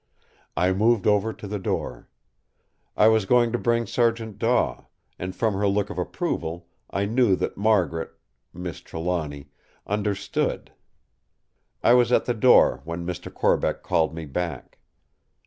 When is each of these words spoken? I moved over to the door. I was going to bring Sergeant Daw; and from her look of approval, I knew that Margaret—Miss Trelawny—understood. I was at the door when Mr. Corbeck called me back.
I 0.57 0.73
moved 0.73 1.05
over 1.05 1.31
to 1.31 1.47
the 1.47 1.59
door. 1.59 2.07
I 2.97 3.07
was 3.07 3.27
going 3.27 3.51
to 3.51 3.59
bring 3.59 3.85
Sergeant 3.85 4.39
Daw; 4.39 4.85
and 5.19 5.35
from 5.35 5.53
her 5.53 5.67
look 5.67 5.91
of 5.91 5.99
approval, 5.99 6.65
I 6.89 7.05
knew 7.05 7.35
that 7.35 7.55
Margaret—Miss 7.55 8.79
Trelawny—understood. 8.81 10.71
I 11.83 11.93
was 11.93 12.11
at 12.11 12.25
the 12.25 12.33
door 12.33 12.81
when 12.83 13.05
Mr. 13.05 13.31
Corbeck 13.31 13.83
called 13.83 14.15
me 14.15 14.25
back. 14.25 14.79